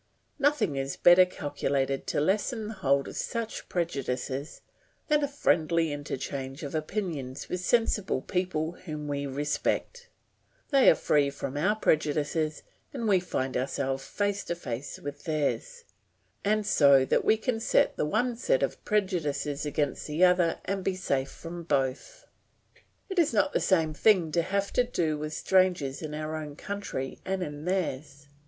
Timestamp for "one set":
18.05-18.63